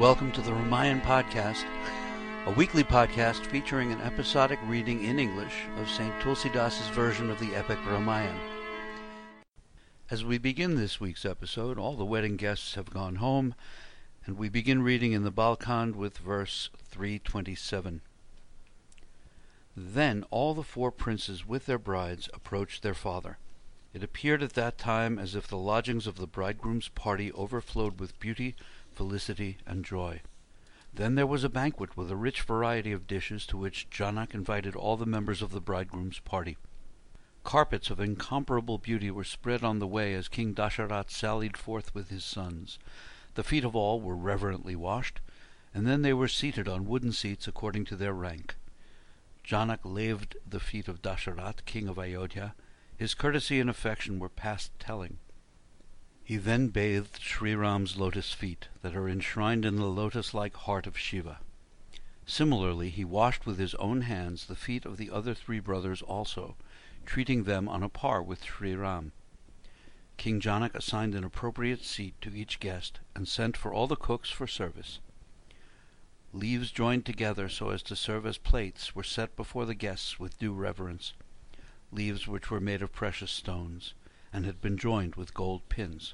[0.00, 1.64] Welcome to the Ramayan Podcast,
[2.46, 6.12] a weekly podcast featuring an episodic reading in English of St.
[6.18, 8.34] Tulsidas' version of the epic Ramayan.
[10.10, 13.54] As we begin this week's episode, all the wedding guests have gone home,
[14.26, 18.00] and we begin reading in the Balkhand with verse 327.
[19.76, 23.38] Then all the four princes with their brides approached their father.
[23.92, 28.18] It appeared at that time as if the lodgings of the bridegroom's party overflowed with
[28.18, 28.56] beauty,
[28.94, 30.22] felicity, and joy.
[30.92, 34.76] Then there was a banquet with a rich variety of dishes to which Janak invited
[34.76, 36.56] all the members of the bridegroom's party.
[37.42, 42.10] Carpets of incomparable beauty were spread on the way as King Dasharat sallied forth with
[42.10, 42.78] his sons.
[43.34, 45.20] The feet of all were reverently washed,
[45.74, 48.54] and then they were seated on wooden seats according to their rank.
[49.44, 52.54] Janak laved the feet of Dasharat, king of Ayodhya,
[52.96, 55.18] his courtesy and affection were past telling.
[56.24, 60.98] He then bathed Sri Ram's lotus feet that are enshrined in the lotus-like heart of
[60.98, 61.40] Shiva.
[62.24, 66.56] Similarly, he washed with his own hands the feet of the other three brothers also,
[67.04, 69.12] treating them on a par with Sri Ram.
[70.16, 74.30] King Janak assigned an appropriate seat to each guest and sent for all the cooks
[74.30, 75.00] for service.
[76.32, 80.38] Leaves joined together so as to serve as plates were set before the guests with
[80.38, 81.12] due reverence
[81.92, 83.94] leaves which were made of precious stones,
[84.34, 86.12] and had been joined with gold pins.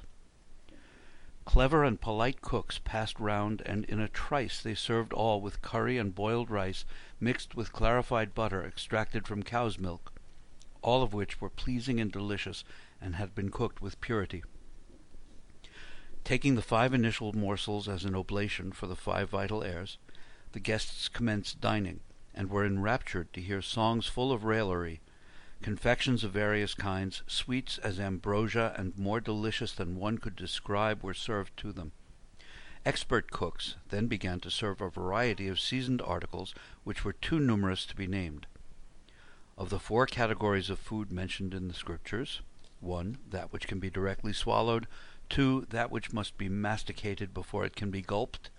[1.43, 5.97] Clever and polite cooks passed round, and in a trice they served all with curry
[5.97, 6.85] and boiled rice
[7.19, 10.13] mixed with clarified butter extracted from cow's milk,
[10.83, 12.63] all of which were pleasing and delicious,
[13.01, 14.43] and had been cooked with purity.
[16.23, 19.97] Taking the five initial morsels as an oblation for the five vital airs,
[20.51, 22.01] the guests commenced dining,
[22.35, 25.01] and were enraptured to hear songs full of raillery,
[25.61, 31.13] Confections of various kinds, sweets as ambrosia and more delicious than one could describe, were
[31.13, 31.91] served to them.
[32.83, 37.85] Expert cooks then began to serve a variety of seasoned articles which were too numerous
[37.85, 38.47] to be named.
[39.55, 42.41] Of the four categories of food mentioned in the Scriptures,
[42.79, 43.19] 1.
[43.29, 44.87] That which can be directly swallowed,
[45.29, 45.67] 2.
[45.69, 48.49] That which must be masticated before it can be gulped,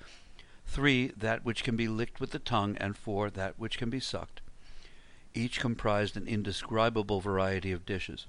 [0.66, 1.08] 3.
[1.16, 3.28] That which can be licked with the tongue, and 4.
[3.30, 4.40] That which can be sucked
[5.34, 8.26] each comprised an indescribable variety of dishes.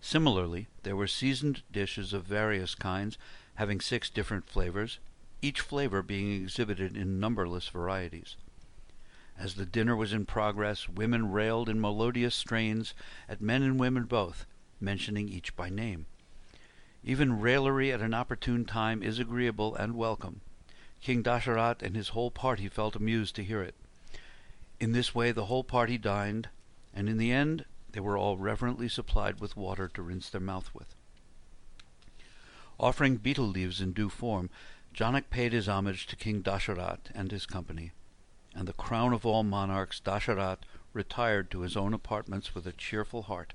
[0.00, 3.18] Similarly, there were seasoned dishes of various kinds,
[3.56, 4.98] having six different flavors,
[5.42, 8.36] each flavor being exhibited in numberless varieties.
[9.38, 12.94] As the dinner was in progress, women railed in melodious strains
[13.28, 14.46] at men and women both,
[14.80, 16.06] mentioning each by name.
[17.02, 20.42] Even raillery at an opportune time is agreeable and welcome.
[21.00, 23.74] King Dasharat and his whole party felt amused to hear it.
[24.80, 26.48] In this way the whole party dined,
[26.94, 30.70] and in the end they were all reverently supplied with water to rinse their mouth
[30.74, 30.94] with.
[32.78, 34.48] Offering betel leaves in due form,
[34.94, 37.92] Janak paid his homage to King Dasharat and his company,
[38.54, 40.64] and the crown of all monarchs, Dasharat,
[40.94, 43.52] retired to his own apartments with a cheerful heart.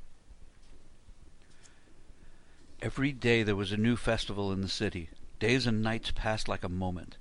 [2.81, 5.09] Every day there was a new festival in the city.
[5.39, 7.17] Days and nights passed like a moment.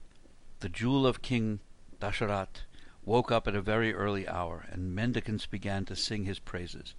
[0.61, 1.61] The jewel of King
[2.01, 2.65] Dasharat
[3.05, 6.95] woke up at a very early hour, and mendicants began to sing his praises.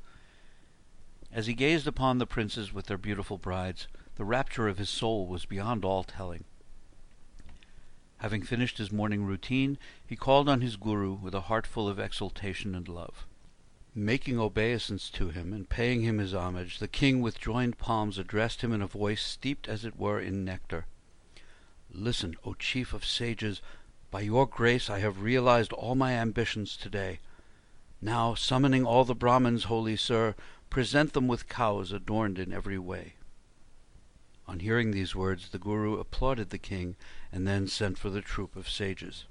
[1.31, 5.27] As he gazed upon the princes with their beautiful brides, the rapture of his soul
[5.27, 6.45] was beyond all telling.
[8.19, 11.99] Having finished his morning routine, he called on his guru with a heart full of
[11.99, 13.25] exultation and love.
[13.93, 18.61] Making obeisance to him and paying him his homage, the king with joined palms addressed
[18.61, 20.85] him in a voice steeped as it were in nectar.
[21.91, 23.61] Listen, O chief of sages,
[24.15, 27.19] by your grace I have realized all my ambitions today.
[28.01, 30.35] Now, summoning all the Brahmins, holy sir,
[30.69, 33.15] present them with cows adorned in every way.
[34.47, 36.95] On hearing these words, the Guru applauded the king
[37.29, 39.25] and then sent for the troop of sages.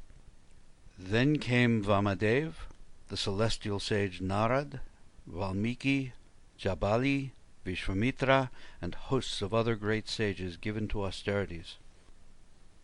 [0.99, 2.53] Then came Vamadev,
[3.09, 4.81] the celestial sage Narad,
[5.27, 6.13] Valmiki,
[6.61, 7.31] Jabali,
[7.65, 8.51] Vishwamitra,
[8.83, 11.79] and hosts of other great sages given to austerities.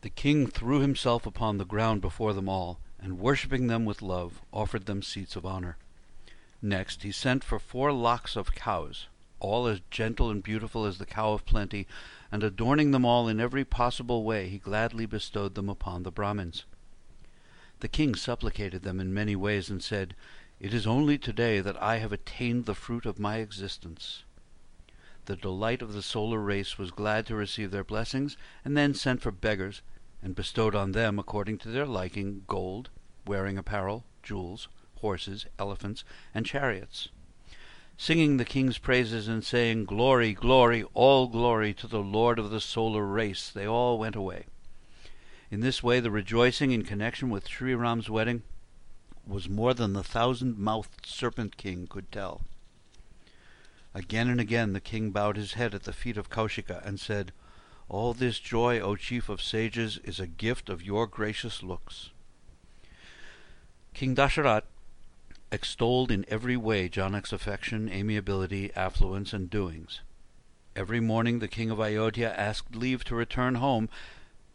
[0.03, 4.41] The king threw himself upon the ground before them all, and worshipping them with love,
[4.53, 5.77] offered them seats of honor.
[6.63, 9.09] Next he sent for four lakhs of cows,
[9.41, 11.87] all as gentle and beautiful as the cow of plenty,
[12.33, 16.65] and adorning them all in every possible way, he gladly bestowed them upon the Brahmins.
[17.81, 20.15] The king supplicated them in many ways, and said,
[20.59, 24.25] It is only today that I have attained the fruit of my existence.
[25.31, 29.23] The delight of the solar race was glad to receive their blessings, and then sent
[29.23, 29.81] for beggars,
[30.21, 32.91] and bestowed on them, according to their liking, gold,
[33.25, 34.67] wearing apparel, jewels,
[34.97, 36.03] horses, elephants,
[36.35, 37.11] and chariots.
[37.97, 42.61] Singing the king's praises and saying, Glory, glory, all glory to the Lord of the
[42.61, 44.47] solar race, they all went away.
[45.49, 48.43] In this way, the rejoicing in connection with Sri Ram's wedding
[49.25, 52.41] was more than the thousand-mouthed Serpent King could tell.
[53.95, 57.33] Again and again the king bowed his head at the feet of Kaushika and said,
[57.89, 62.11] All this joy, O chief of sages, is a gift of your gracious looks.
[63.93, 64.63] King Dasharat
[65.53, 70.01] extolled in every way Janak's affection, amiability, affluence, and doings.
[70.77, 73.89] Every morning the king of Ayodhya asked leave to return home,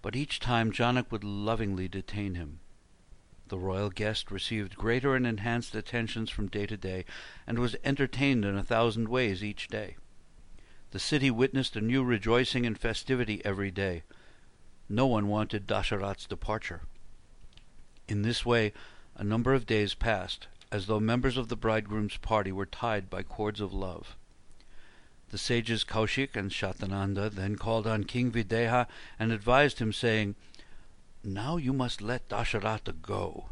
[0.01, 2.59] but each time Janak would lovingly detain him.
[3.47, 7.06] The royal guest received greater and enhanced attentions from day to day,
[7.45, 9.97] and was entertained in a thousand ways each day.
[10.92, 14.03] The city witnessed a new rejoicing and festivity every day.
[14.89, 16.81] No one wanted Dasharat's departure.
[18.07, 18.74] In this way
[19.15, 23.24] a number of days passed, as though members of the bridegroom's party were tied by
[23.24, 24.15] cords of love.
[25.30, 28.88] The sages Kaushik and Shatananda then called on King Videha
[29.19, 30.36] and advised him, saying,
[31.25, 33.50] now you must let Dasharatha go,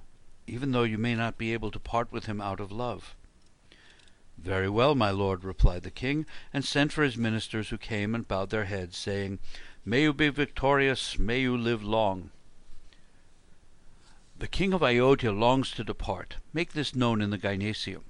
[0.48, 3.16] even though you may not be able to part with him out of love.
[4.38, 8.28] Very well, my lord, replied the king, and sent for his ministers, who came and
[8.28, 9.40] bowed their heads, saying,
[9.86, 12.31] May you be victorious, may you live long.
[14.38, 16.38] The king of Ayodhya longs to depart.
[16.52, 18.02] Make this known in the gynaeceum.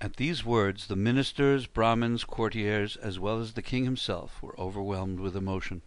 [0.00, 5.18] At these words the ministers, Brahmins, courtiers, as well as the king himself, were overwhelmed
[5.18, 5.82] with emotion.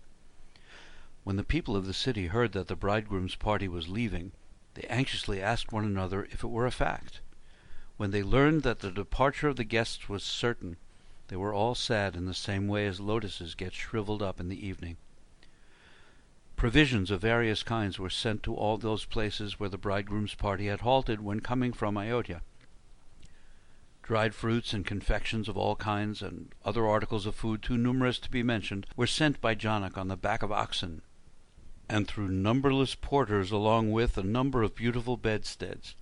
[1.29, 4.31] When the people of the city heard that the bridegroom's party was leaving,
[4.73, 7.21] they anxiously asked one another if it were a fact.
[7.97, 10.77] When they learned that the departure of the guests was certain,
[11.27, 14.67] they were all sad in the same way as lotuses get shriveled up in the
[14.67, 14.97] evening.
[16.55, 20.81] Provisions of various kinds were sent to all those places where the bridegroom's party had
[20.81, 22.41] halted when coming from Ayodhya.
[24.01, 28.31] Dried fruits and confections of all kinds, and other articles of food too numerous to
[28.31, 31.03] be mentioned, were sent by Janak on the back of oxen
[31.89, 35.95] and through numberless porters along with a number of beautiful bedsteads.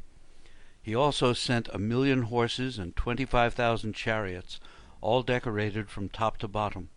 [0.81, 4.59] He also sent a million horses and twenty-five thousand chariots,
[5.01, 6.89] all decorated from top to bottom,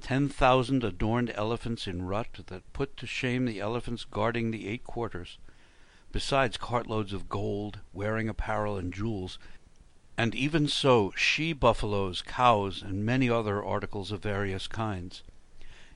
[0.00, 4.84] ten thousand adorned elephants in rut that put to shame the elephants guarding the eight
[4.84, 5.38] quarters,
[6.12, 9.38] besides cartloads of gold, wearing apparel, and jewels,
[10.18, 15.22] and even so she-buffaloes, cows, and many other articles of various kinds.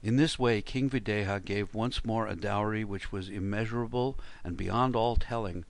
[0.02, 4.96] In this way King Videha gave once more a dowry which was immeasurable and beyond
[4.96, 5.66] all telling,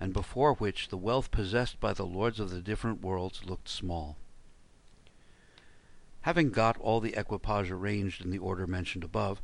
[0.00, 4.16] and before which the wealth possessed by the lords of the different worlds looked small.
[6.22, 9.42] Having got all the equipage arranged in the order mentioned above,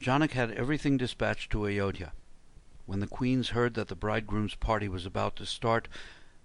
[0.00, 2.12] Janak had everything dispatched to Ayodhya.
[2.86, 5.88] When the queens heard that the bridegroom's party was about to start,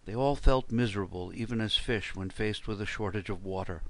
[0.06, 3.81] they all felt miserable, even as fish when faced with a shortage of water.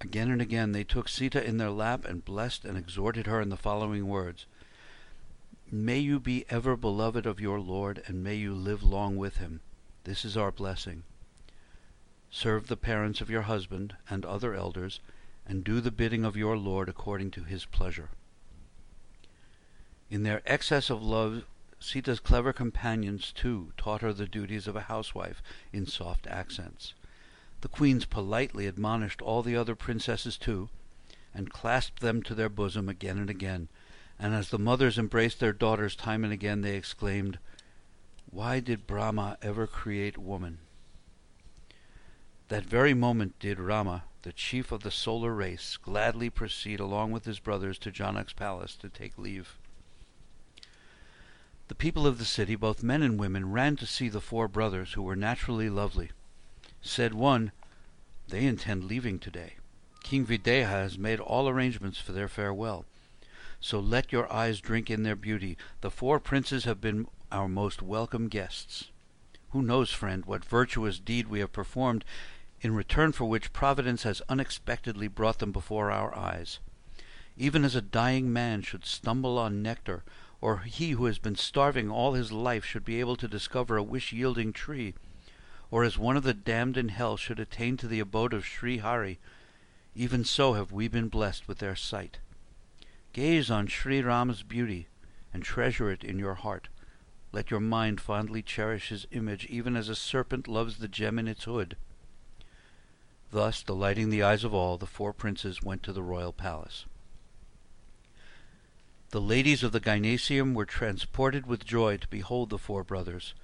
[0.00, 3.48] Again and again they took Sita in their lap and blessed and exhorted her in
[3.48, 4.46] the following words
[5.70, 9.60] May you be ever beloved of your Lord, and may you live long with him.
[10.04, 11.02] This is our blessing.
[12.30, 15.00] Serve the parents of your husband and other elders,
[15.46, 18.10] and do the bidding of your Lord according to his pleasure.
[20.10, 21.44] In their excess of love,
[21.80, 25.42] Sita's clever companions, too, taught her the duties of a housewife
[25.72, 26.94] in soft accents.
[27.64, 30.68] The queens politely admonished all the other princesses too,
[31.32, 33.68] and clasped them to their bosom again and again,
[34.18, 37.38] and as the mothers embraced their daughters time and again, they exclaimed,
[38.30, 40.58] Why did Brahma ever create woman?
[42.48, 47.24] That very moment did Rama, the chief of the solar race, gladly proceed along with
[47.24, 49.56] his brothers to Janak's palace to take leave.
[51.68, 54.92] The people of the city, both men and women, ran to see the four brothers,
[54.92, 56.10] who were naturally lovely.
[56.86, 57.50] Said one,
[58.28, 59.54] They intend leaving today.
[60.02, 62.84] King Videha has made all arrangements for their farewell.
[63.58, 65.56] So let your eyes drink in their beauty.
[65.80, 68.90] The four princes have been our most welcome guests.
[69.52, 72.04] Who knows, friend, what virtuous deed we have performed,
[72.60, 76.58] in return for which Providence has unexpectedly brought them before our eyes.
[77.38, 80.04] Even as a dying man should stumble on nectar,
[80.42, 83.82] or he who has been starving all his life should be able to discover a
[83.82, 84.92] wish-yielding tree,
[85.74, 88.78] or as one of the damned in hell should attain to the abode of Sri
[88.78, 89.18] Hari,
[89.92, 92.20] even so have we been blessed with their sight.
[93.12, 94.86] Gaze on Sri Ram's beauty,
[95.32, 96.68] and treasure it in your heart.
[97.32, 101.26] Let your mind fondly cherish his image, even as a serpent loves the gem in
[101.26, 101.76] its hood.
[103.32, 106.84] Thus, delighting the eyes of all, the four princes went to the royal palace.
[109.10, 113.34] The ladies of the gynaeceum were transported with joy to behold the four brothers,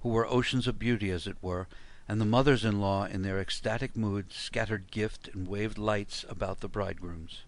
[0.00, 1.66] who were oceans of beauty, as it were,
[2.08, 7.42] and the mothers-in-law, in their ecstatic mood, scattered gift and waved lights about the bridegrooms.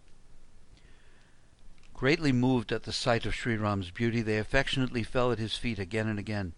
[1.94, 5.78] Greatly moved at the sight of Sri Ram's beauty, they affectionately fell at his feet
[5.78, 6.52] again and again.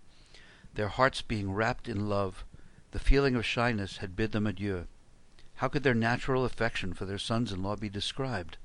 [0.74, 2.44] Their hearts being wrapped in love,
[2.92, 4.86] the feeling of shyness had bid them adieu.
[5.56, 8.56] How could their natural affection for their sons-in-law be described?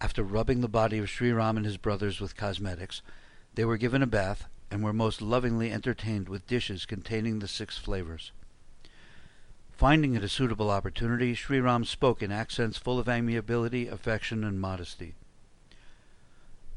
[0.00, 3.02] After rubbing the body of Sri Ram and his brothers with cosmetics,
[3.54, 7.78] they were given a bath and were most lovingly entertained with dishes containing the six
[7.78, 8.32] flavors.
[9.72, 14.60] Finding it a suitable opportunity, Sri Ram spoke in accents full of amiability, affection, and
[14.60, 15.14] modesty.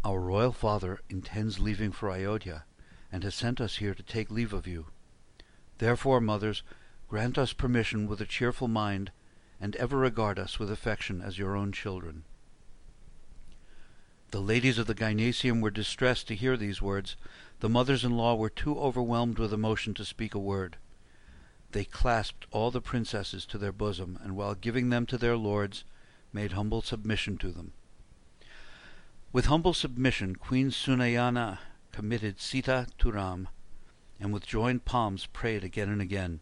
[0.03, 2.63] Our royal father intends leaving for Ayodhya,
[3.11, 4.85] and has sent us here to take leave of you.
[5.79, 6.63] Therefore, mothers,
[7.07, 9.11] grant us permission with a cheerful mind,
[9.59, 12.23] and ever regard us with affection as your own children.
[14.31, 17.17] The ladies of the gynaeceum were distressed to hear these words.
[17.61, 20.77] The mothers-in-law were too overwhelmed with emotion to speak a word.
[21.73, 25.83] They clasped all the princesses to their bosom, and while giving them to their lords,
[26.33, 27.73] made humble submission to them.
[29.31, 31.59] With humble submission, Queen Sunayana
[31.91, 33.47] committed Sita to Ram,
[34.19, 36.39] and with joined palms prayed again and again.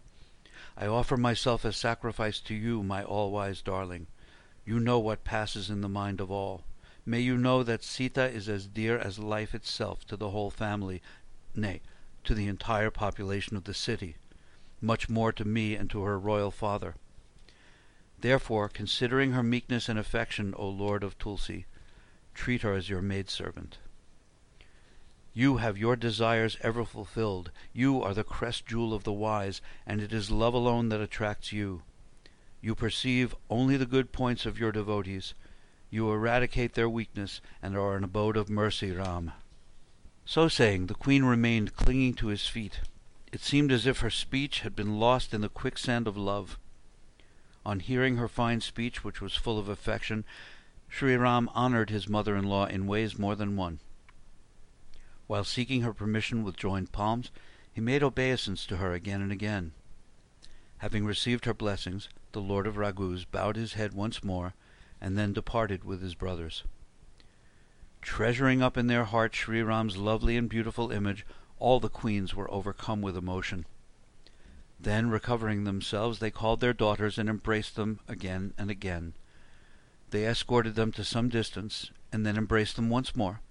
[0.78, 4.08] I offer myself as sacrifice to you, my all-wise darling.
[4.66, 6.64] You know what passes in the mind of all.
[7.10, 11.02] May you know that Sita is as dear as life itself to the whole family,
[11.56, 11.82] nay,
[12.24, 14.18] to the entire population of the city,
[14.80, 16.94] much more to me and to her royal father.
[18.20, 21.66] Therefore, considering her meekness and affection, O Lord of Tulsi,
[22.36, 23.80] treat her as your maidservant.
[25.34, 27.50] You have your desires ever fulfilled.
[27.74, 31.52] You are the crest jewel of the wise, and it is love alone that attracts
[31.52, 31.82] you.
[32.62, 35.34] You perceive only the good points of your devotees.
[35.90, 39.32] You eradicate their weakness, and are an abode of mercy, Ram.
[40.26, 42.82] So saying, the queen remained clinging to his feet.
[43.32, 46.60] It seemed as if her speech had been lost in the quicksand of love.
[47.66, 50.26] On hearing her fine speech, which was full of affection,
[50.88, 53.80] Sri Ram honored his mother-in-law in ways more than one.
[55.28, 57.32] While seeking her permission with joined palms,
[57.72, 59.74] he made obeisance to her again and again.
[60.80, 64.54] Having received her blessings, the Lord of Raghus bowed his head once more,
[65.02, 66.64] and then departed with his brothers.
[68.02, 71.26] Treasuring up in their hearts Sri Ram's lovely and beautiful image,
[71.60, 73.66] all the queens were overcome with emotion.
[74.80, 79.14] Then, recovering themselves, they called their daughters and embraced them again and again.
[80.12, 83.42] They escorted them to some distance, and then embraced them once more.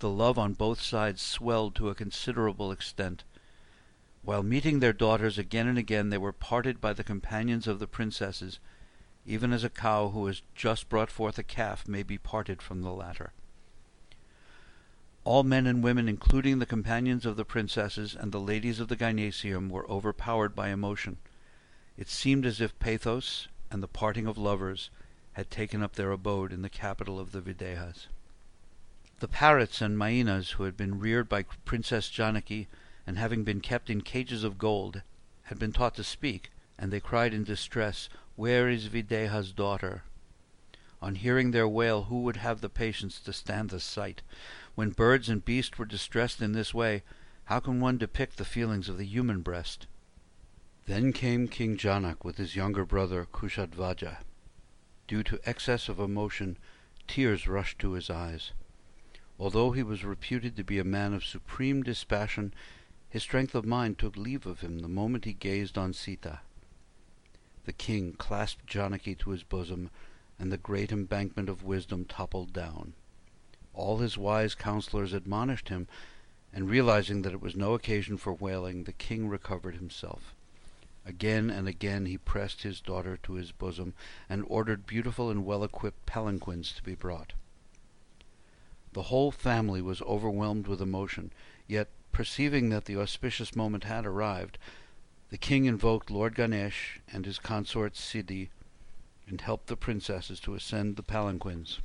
[0.00, 3.24] The love on both sides swelled to a considerable extent.
[4.22, 7.86] While meeting their daughters again and again, they were parted by the companions of the
[7.86, 8.60] princesses,
[9.26, 12.82] even as a cow who has just brought forth a calf may be parted from
[12.82, 13.32] the latter.
[15.24, 18.96] All men and women, including the companions of the princesses and the ladies of the
[18.96, 21.18] gynaeceum, were overpowered by emotion.
[21.98, 24.90] It seemed as if pathos and the parting of lovers
[25.34, 28.08] had taken up their abode in the capital of the Videhas.
[29.20, 32.68] The parrots and mainas who had been reared by Princess Janaki
[33.06, 35.02] and having been kept in cages of gold
[35.44, 40.02] had been taught to speak, and they cried in distress, Where is Videha's daughter?
[41.02, 44.22] On hearing their wail, who would have the patience to stand the sight?
[44.74, 47.02] When birds and beasts were distressed in this way,
[47.44, 49.86] how can one depict the feelings of the human breast?
[50.86, 54.18] Then came King Janak with his younger brother Kushadvaja.
[55.06, 56.56] Due to excess of emotion,
[57.06, 58.52] tears rushed to his eyes.
[59.38, 62.54] Although he was reputed to be a man of supreme dispassion,
[63.10, 66.40] his strength of mind took leave of him the moment he gazed on Sita.
[67.70, 69.90] The king clasped Janaki to his bosom,
[70.40, 72.94] and the great embankment of wisdom toppled down.
[73.74, 75.86] All his wise counsellors admonished him,
[76.52, 80.34] and realizing that it was no occasion for wailing, the king recovered himself.
[81.06, 83.94] Again and again he pressed his daughter to his bosom,
[84.28, 87.34] and ordered beautiful and well-equipped palanquins to be brought.
[88.94, 91.32] The whole family was overwhelmed with emotion,
[91.68, 94.58] yet, perceiving that the auspicious moment had arrived,
[95.30, 98.50] the king invoked Lord Ganesh and his consort Siddhi,
[99.28, 101.78] and helped the princesses to ascend the palanquins.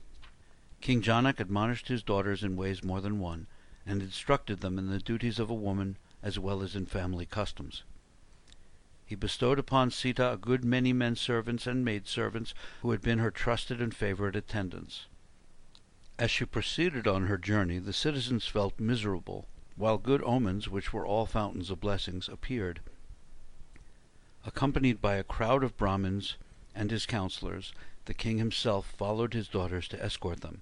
[0.82, 3.46] King Janak admonished his daughters in ways more than one,
[3.86, 7.84] and instructed them in the duties of a woman as well as in family customs.
[9.06, 13.20] He bestowed upon Sita a good many men servants and maid servants who had been
[13.20, 15.06] her trusted and favourite attendants.
[16.18, 21.06] As she proceeded on her journey, the citizens felt miserable, while good omens, which were
[21.06, 22.80] all fountains of blessings, appeared.
[24.46, 26.36] Accompanied by a crowd of Brahmins
[26.76, 27.74] and his counsellors,
[28.06, 30.62] the king himself followed his daughters to escort them.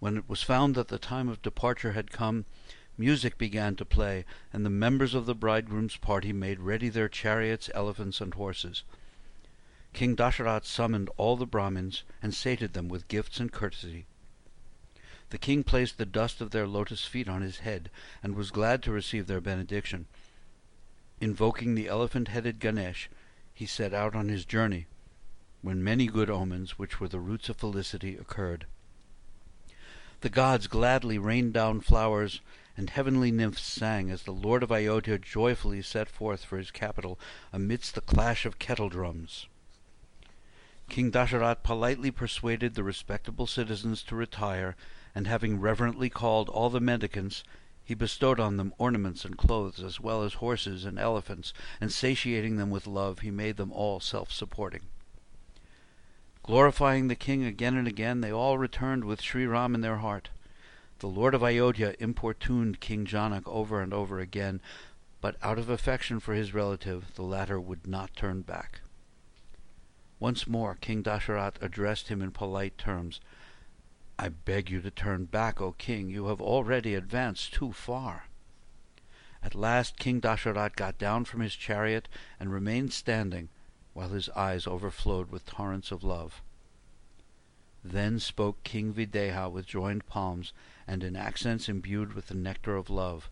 [0.00, 2.44] When it was found that the time of departure had come,
[2.98, 7.70] Music began to play, and the members of the bridegroom's party made ready their chariots,
[7.72, 8.82] elephants, and horses.
[9.92, 14.06] King Dasharat summoned all the Brahmins and sated them with gifts and courtesy.
[15.30, 17.90] The king placed the dust of their lotus feet on his head,
[18.22, 20.06] and was glad to receive their benediction.
[21.22, 23.08] Invoking the elephant-headed Ganesh,
[23.54, 24.88] he set out on his journey,
[25.60, 28.66] when many good omens, which were the roots of felicity, occurred.
[30.22, 32.40] The gods gladly rained down flowers,
[32.76, 37.20] and heavenly nymphs sang as the Lord of Ayodhya joyfully set forth for his capital
[37.52, 39.46] amidst the clash of kettle drums.
[40.88, 44.74] King Dasharat politely persuaded the respectable citizens to retire,
[45.14, 47.44] and having reverently called all the mendicants,
[47.92, 52.56] he bestowed on them ornaments and clothes, as well as horses and elephants, and satiating
[52.56, 54.80] them with love, he made them all self-supporting.
[56.42, 60.30] Glorifying the king again and again, they all returned with Sri Ram in their heart.
[61.00, 64.62] The Lord of Ayodhya importuned King Janak over and over again,
[65.20, 68.80] but out of affection for his relative, the latter would not turn back.
[70.18, 73.20] Once more King Dasharat addressed him in polite terms.
[74.22, 76.08] I beg you to turn back, O king.
[76.08, 78.26] You have already advanced too far.
[79.42, 82.06] At last King Dasharat got down from his chariot
[82.38, 83.48] and remained standing,
[83.94, 86.40] while his eyes overflowed with torrents of love.
[87.82, 90.52] Then spoke King Videha with joined palms,
[90.86, 93.28] and in accents imbued with the nectar of love.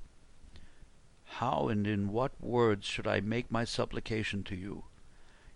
[1.24, 4.86] How and in what words should I make my supplication to you?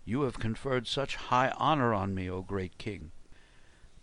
[0.05, 3.11] You have conferred such high honor on me, O great king.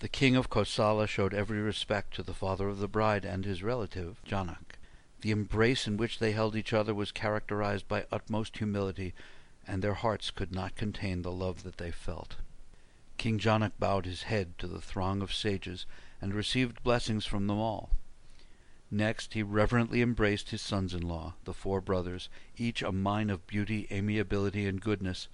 [0.02, 3.62] The king of Kosala showed every respect to the father of the bride and his
[3.62, 4.75] relative, Janak.
[5.21, 9.14] The embrace in which they held each other was characterized by utmost humility,
[9.64, 12.35] and their hearts could not contain the love that they felt.
[13.16, 15.87] King Janak bowed his head to the throng of sages
[16.21, 17.90] and received blessings from them all.
[18.90, 24.66] Next he reverently embraced his sons-in-law, the four brothers, each a mine of beauty, amiability,
[24.66, 25.28] and goodness,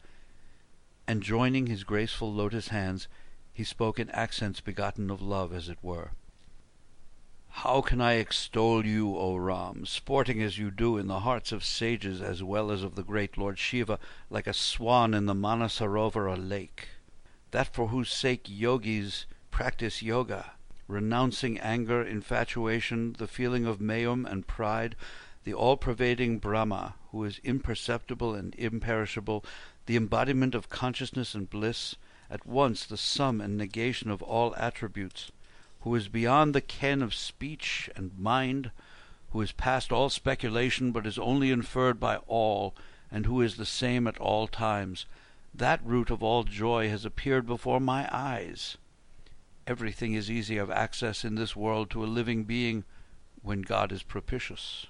[1.07, 3.09] and joining his graceful lotus hands,
[3.59, 6.13] he spoke in accents begotten of love, as it were.
[7.49, 11.65] How can I extol you, O Ram, sporting as you do in the hearts of
[11.65, 13.99] sages as well as of the great Lord Shiva,
[14.31, 16.91] like a swan in the Manasarovar lake,
[17.51, 20.53] that for whose sake yogis practice yoga,
[20.87, 24.95] renouncing anger, infatuation, the feeling of meum and pride,
[25.43, 29.45] the all-pervading Brahma, who is imperceptible and imperishable,
[29.87, 31.97] the embodiment of consciousness and bliss,
[32.31, 35.33] at once the sum and negation of all attributes,
[35.81, 38.71] who is beyond the ken of speech and mind,
[39.31, 42.75] who is past all speculation but is only inferred by all,
[43.11, 45.07] and who is the same at all times,
[45.55, 48.77] that root of all joy has appeared before my eyes.
[49.67, 52.85] Everything is easy of access in this world to a living being
[53.43, 54.87] when God is propitious.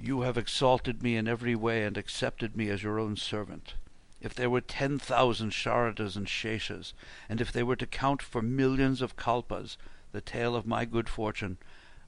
[0.00, 3.74] You have exalted me in every way and accepted me as your own servant
[4.20, 6.92] if there were ten thousand Sharadas and Sheshas,
[7.28, 9.76] and if they were to count for millions of kalpas
[10.12, 11.58] the tale of my good fortune,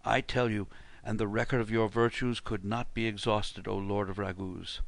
[0.05, 0.69] I tell you,
[1.05, 4.81] and the record of your virtues could not be exhausted, O Lord of Raghus.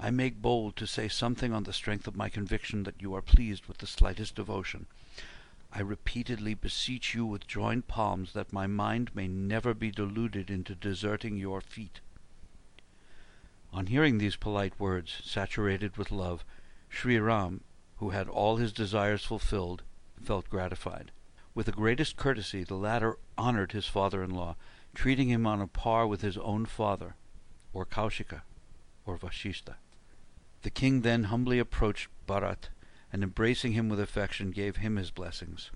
[0.00, 3.22] I make bold to say something on the strength of my conviction that you are
[3.22, 4.86] pleased with the slightest devotion.
[5.72, 10.74] I repeatedly beseech you with joined palms that my mind may never be deluded into
[10.74, 12.00] deserting your feet.
[13.72, 16.44] On hearing these polite words, saturated with love,
[16.88, 17.62] Sri Ram,
[17.96, 19.82] who had all his desires fulfilled,
[20.22, 21.10] felt gratified.
[21.54, 24.56] With the greatest courtesy the latter honoured his father-in-law,
[24.94, 27.16] treating him on a par with his own father,
[27.72, 28.42] or Kaushika,
[29.04, 29.76] or Vashishta.
[30.62, 32.68] The king then humbly approached Bharat,
[33.12, 35.70] and embracing him with affection, gave him his blessings.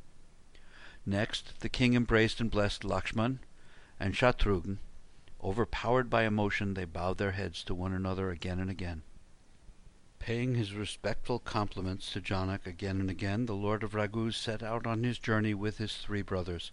[1.05, 3.39] Next the king embraced and blessed Lakshman
[3.99, 4.79] and Shatrugn.
[5.43, 9.03] Overpowered by emotion, they bowed their heads to one another again and again.
[10.21, 14.87] Paying his respectful compliments to Janak again and again, the Lord of Raghus set out
[14.87, 16.71] on his journey with his three brothers.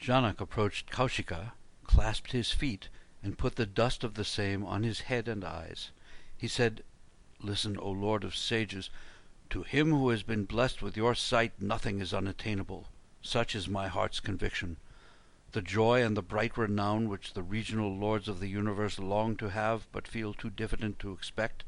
[0.00, 1.52] Janak approached Kaushika,
[1.84, 2.88] clasped his feet,
[3.22, 5.90] and put the dust of the same on his head and eyes.
[6.36, 6.82] He said,
[7.40, 8.88] Listen, O Lord of sages,
[9.50, 12.88] to him who has been blessed with your sight nothing is unattainable.
[13.20, 14.78] Such is my heart's conviction.
[15.54, 19.50] The joy and the bright renown which the regional lords of the universe long to
[19.50, 21.62] have, but feel too diffident to expect,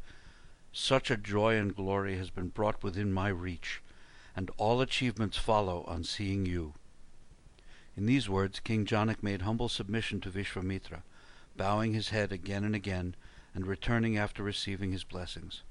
[0.73, 3.81] such a joy and glory has been brought within my reach,
[4.35, 6.75] and all achievements follow on seeing you.
[7.97, 11.05] In these words King Janak made humble submission to Vishvamitra,
[11.57, 13.15] bowing his head again and again,
[13.55, 15.63] and returning after receiving his blessings.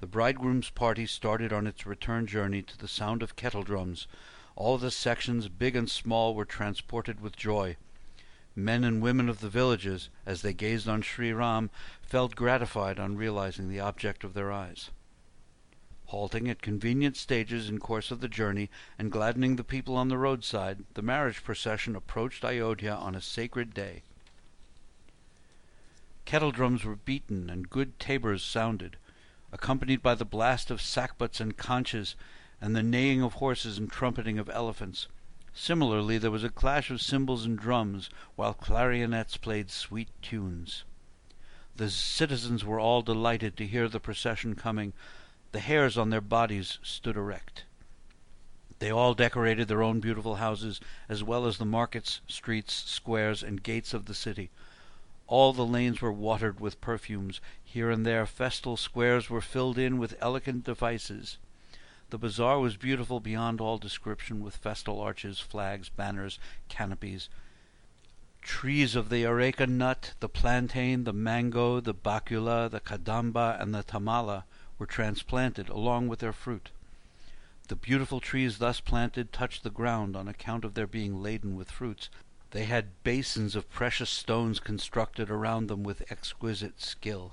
[0.00, 4.08] The bridegroom's party started on its return journey to the sound of kettle drums.
[4.58, 7.76] All the sections, big and small, were transported with joy,
[8.56, 11.70] Men and women of the villages, as they gazed on Sri Ram,
[12.02, 14.90] felt gratified on realizing the object of their eyes.
[16.06, 18.68] Halting at convenient stages in course of the journey,
[18.98, 23.72] and gladdening the people on the roadside, the marriage procession approached Ayodhya on a sacred
[23.72, 24.02] day.
[26.24, 28.96] Kettle drums were beaten and good tabors sounded,
[29.52, 32.16] accompanied by the blast of sackbuts and conches,
[32.60, 35.06] and the neighing of horses and trumpeting of elephants.
[35.54, 40.84] Similarly, there was a clash of cymbals and drums, while clarionets played sweet tunes.
[41.76, 44.92] The citizens were all delighted to hear the procession coming.
[45.52, 47.64] The hairs on their bodies stood erect.
[48.80, 53.62] They all decorated their own beautiful houses, as well as the markets, streets, squares, and
[53.62, 54.50] gates of the city.
[55.26, 57.40] All the lanes were watered with perfumes.
[57.62, 61.38] Here and there festal squares were filled in with elegant devices.
[62.10, 66.38] The bazaar was beautiful beyond all description, with festal arches, flags, banners,
[66.70, 67.28] canopies.
[68.40, 73.82] Trees of the areca nut, the plantain, the mango, the bacula, the kadamba, and the
[73.82, 74.46] tamala
[74.78, 76.70] were transplanted along with their fruit.
[77.68, 81.70] The beautiful trees thus planted touched the ground on account of their being laden with
[81.70, 82.08] fruits.
[82.52, 87.32] They had basins of precious stones constructed around them with exquisite skill.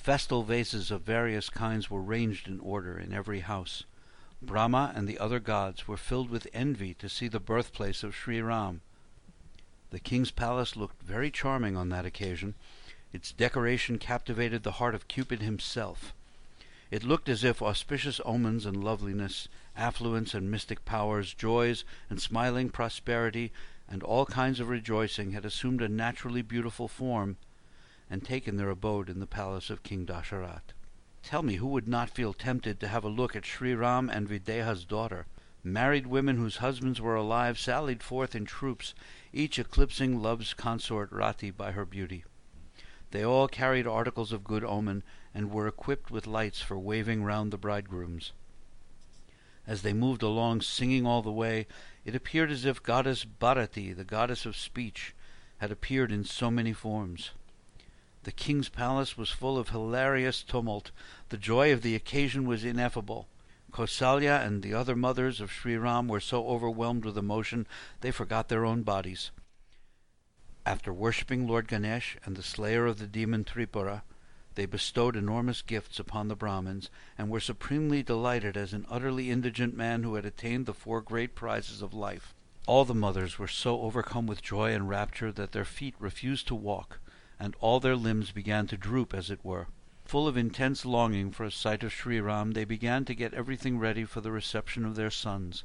[0.00, 3.84] Festal vases of various kinds were ranged in order in every house.
[4.40, 8.40] Brahma and the other gods were filled with envy to see the birthplace of Sri
[8.40, 8.80] Ram.
[9.90, 12.54] The king's palace looked very charming on that occasion.
[13.12, 16.14] Its decoration captivated the heart of Cupid himself.
[16.90, 22.70] It looked as if auspicious omens and loveliness, affluence and mystic powers, joys and smiling
[22.70, 23.52] prosperity,
[23.86, 27.36] and all kinds of rejoicing had assumed a naturally beautiful form
[28.10, 30.74] and taken their abode in the palace of King Dasharat.
[31.22, 34.28] Tell me who would not feel tempted to have a look at Sri Ram and
[34.28, 35.26] Videha's daughter?
[35.62, 38.94] Married women whose husbands were alive sallied forth in troops,
[39.32, 42.24] each eclipsing love's consort Rati by her beauty.
[43.10, 45.02] They all carried articles of good omen,
[45.34, 48.32] and were equipped with lights for waving round the bridegrooms.
[49.66, 51.66] As they moved along singing all the way,
[52.04, 55.14] it appeared as if goddess Bharati, the goddess of speech,
[55.58, 57.32] had appeared in so many forms.
[58.24, 60.90] The king's palace was full of hilarious tumult.
[61.30, 63.28] The joy of the occasion was ineffable.
[63.72, 67.66] Kausalya and the other mothers of Sri Ram were so overwhelmed with emotion
[68.00, 69.30] they forgot their own bodies.
[70.66, 74.02] After worshipping Lord Ganesh and the slayer of the demon Tripura,
[74.54, 79.74] they bestowed enormous gifts upon the Brahmins, and were supremely delighted as an utterly indigent
[79.74, 82.34] man who had attained the four great prizes of life.
[82.66, 86.54] All the mothers were so overcome with joy and rapture that their feet refused to
[86.54, 86.98] walk,
[87.40, 89.66] and all their limbs began to droop, as it were.
[90.04, 93.78] Full of intense longing for a sight of Sri Ram, they began to get everything
[93.78, 95.64] ready for the reception of their sons.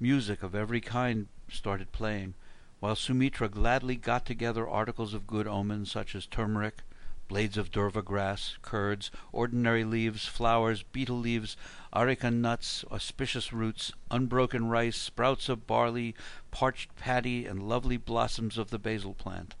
[0.00, 2.32] Music of every kind started playing,
[2.78, 6.82] while Sumitra gladly got together articles of good omen, such as turmeric,
[7.28, 11.56] blades of durva grass, curds, ordinary leaves, flowers, betel leaves,
[11.92, 16.14] areca nuts, auspicious roots, unbroken rice, sprouts of barley,
[16.50, 19.54] parched paddy, and lovely blossoms of the basil plant.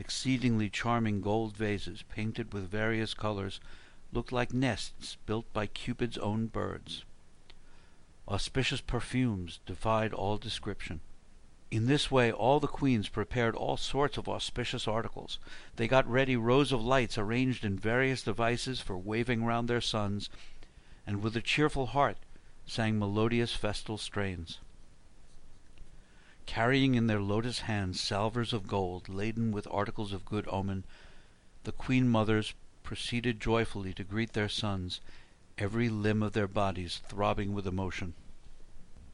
[0.00, 3.60] Exceedingly charming gold vases, painted with various colors,
[4.14, 7.04] looked like nests built by Cupid's own birds.
[8.26, 11.00] Auspicious perfumes defied all description.
[11.70, 15.38] In this way all the queens prepared all sorts of auspicious articles.
[15.76, 20.30] They got ready rows of lights arranged in various devices for waving round their sons,
[21.06, 22.16] and with a cheerful heart
[22.64, 24.60] sang melodious festal strains
[26.46, 30.84] carrying in their lotus hands salvers of gold laden with articles of good omen,
[31.64, 35.00] the queen mothers proceeded joyfully to greet their sons,
[35.58, 38.14] every limb of their bodies throbbing with emotion.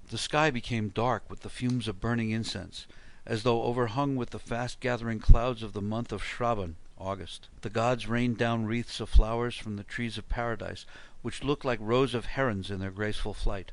[0.09, 2.87] The sky became dark with the fumes of burning incense,
[3.27, 7.49] as though overhung with the fast gathering clouds of the month of Shravan, August.
[7.63, 10.87] The gods rained down wreaths of flowers from the trees of paradise,
[11.23, 13.73] which looked like rows of herons in their graceful flight.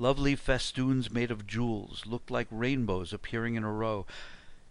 [0.00, 4.06] Lovely festoons made of jewels looked like rainbows appearing in a row.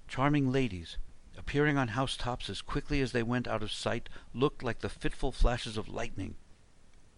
[0.08, 0.98] Charming ladies,
[1.38, 5.32] appearing on housetops as quickly as they went out of sight, looked like the fitful
[5.32, 6.34] flashes of lightning.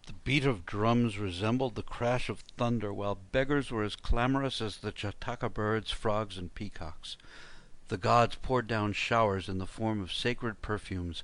[0.08, 4.80] The beat of drums resembled the crash of thunder, while beggars were as clamorous as
[4.80, 7.16] the Jataka birds, frogs, and peacocks.
[7.88, 11.24] The gods poured down showers in the form of sacred perfumes,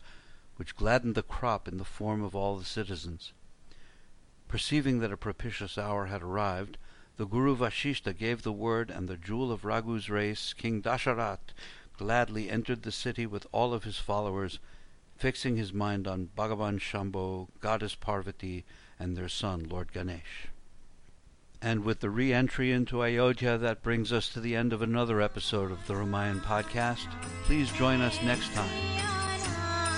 [0.55, 3.33] which gladdened the crop in the form of all the citizens.
[4.47, 6.77] Perceiving that a propitious hour had arrived,
[7.17, 11.39] the Guru Vasishtha gave the word, and the jewel of Raghu's race, King Dasharat,
[11.97, 14.59] gladly entered the city with all of his followers,
[15.17, 18.63] fixing his mind on Bhagavan Shambho, Goddess Parvati,
[18.99, 20.47] and their son, Lord Ganesh.
[21.59, 25.19] And with the re entry into Ayodhya, that brings us to the end of another
[25.21, 27.07] episode of the Ramayan podcast.
[27.43, 28.69] Please join us next time.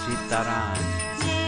[0.05, 1.38] Sitaram.